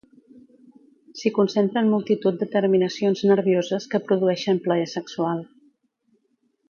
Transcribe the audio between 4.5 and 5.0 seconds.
plaer